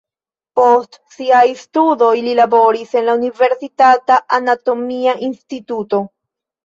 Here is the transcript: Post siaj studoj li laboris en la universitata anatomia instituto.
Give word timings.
Post 0.59 0.95
siaj 1.15 1.41
studoj 1.59 2.09
li 2.27 2.33
laboris 2.39 2.95
en 3.01 3.07
la 3.09 3.15
universitata 3.21 4.19
anatomia 4.41 5.15
instituto. 5.29 6.01